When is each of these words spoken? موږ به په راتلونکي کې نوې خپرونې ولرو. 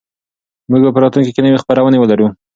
موږ 0.69 0.81
به 0.85 0.91
په 0.95 0.99
راتلونکي 1.03 1.31
کې 1.33 1.41
نوې 1.45 1.61
خپرونې 1.63 1.97
ولرو. 1.99 2.27